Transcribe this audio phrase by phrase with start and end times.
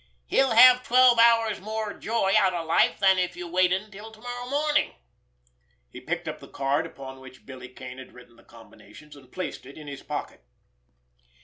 [0.25, 4.19] He'll have twelve hours more joy out of life than if you waited until to
[4.19, 4.95] morrow morning."
[5.91, 9.63] He picked up the card upon which Billy Kane had written the combinations, and placed
[9.63, 10.43] it in his pocket.